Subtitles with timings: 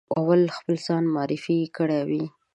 [0.17, 2.23] اول خپل ځان معرفي کړی وي.